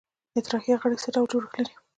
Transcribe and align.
اطراحیه 0.39 0.75
غړي 0.81 0.97
څه 1.03 1.09
ډول 1.15 1.27
جوړښت 1.31 1.53
لري؟ 1.57 1.73